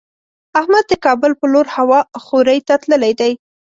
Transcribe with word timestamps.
احمد 0.59 0.85
د 0.87 0.93
کابل 1.05 1.31
په 1.39 1.45
لور 1.53 1.67
هوا 1.75 1.99
خورۍ 2.23 2.59
ته 2.67 2.73
تللی 2.81 3.13
دی. 3.19 3.31